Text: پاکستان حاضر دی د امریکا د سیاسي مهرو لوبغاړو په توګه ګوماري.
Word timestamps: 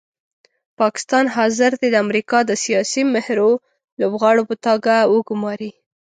پاکستان 0.79 1.25
حاضر 1.35 1.71
دی 1.79 1.87
د 1.91 1.95
امریکا 2.05 2.39
د 2.45 2.51
سیاسي 2.63 3.01
مهرو 3.15 3.51
لوبغاړو 3.99 4.43
په 4.49 4.55
توګه 4.65 4.93
ګوماري. 5.27 5.71